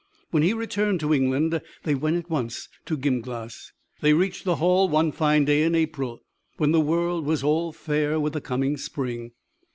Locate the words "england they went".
1.13-2.17